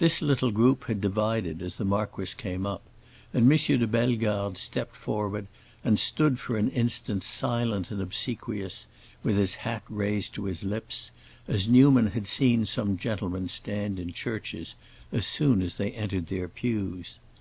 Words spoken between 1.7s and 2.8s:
the marquis came